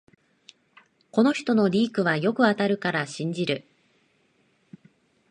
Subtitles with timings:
[1.11, 3.67] この人のリークはよく当たるから信じる